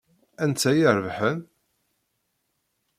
Anta 0.43 0.71
i 0.75 0.79
irebḥen? 0.89 1.39